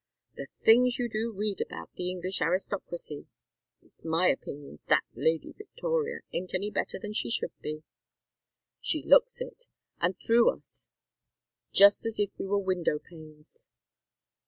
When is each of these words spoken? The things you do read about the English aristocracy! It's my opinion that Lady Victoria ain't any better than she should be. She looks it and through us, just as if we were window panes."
The 0.35 0.47
things 0.63 0.97
you 0.97 1.07
do 1.07 1.31
read 1.31 1.61
about 1.61 1.91
the 1.93 2.09
English 2.09 2.41
aristocracy! 2.41 3.27
It's 3.83 4.03
my 4.03 4.29
opinion 4.29 4.79
that 4.87 5.03
Lady 5.13 5.51
Victoria 5.55 6.21
ain't 6.33 6.55
any 6.55 6.71
better 6.71 6.97
than 6.99 7.13
she 7.13 7.29
should 7.29 7.51
be. 7.61 7.83
She 8.79 9.03
looks 9.03 9.39
it 9.41 9.65
and 9.99 10.17
through 10.19 10.55
us, 10.57 10.89
just 11.71 12.07
as 12.07 12.17
if 12.17 12.31
we 12.39 12.47
were 12.47 12.57
window 12.57 12.97
panes." 12.97 13.67